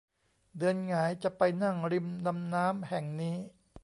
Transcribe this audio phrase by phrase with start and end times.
[0.57, 3.35] เดือนหงายจะไปนั่งริมลำน้ำแห่งนี้